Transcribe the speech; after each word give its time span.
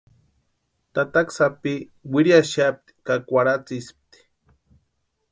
Tataka 0.93 1.31
sápi 1.37 1.73
wiriaxapti 2.13 2.91
ka 3.05 3.13
kwarhatsïspti. 3.27 4.19